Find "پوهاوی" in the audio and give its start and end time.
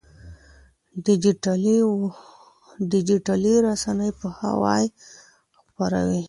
4.19-4.85